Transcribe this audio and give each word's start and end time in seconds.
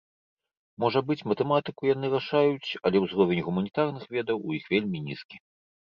Можа 0.83 0.99
быць, 1.09 1.17
матэматыку 1.33 1.81
яны 1.93 2.11
рашаюць, 2.15 2.69
але 2.91 2.97
ўзровень 3.07 3.45
гуманітарных 3.53 4.03
ведаў 4.19 4.37
у 4.47 4.61
іх 4.61 4.77
вельмі 4.77 4.97
нізкі. 5.09 5.37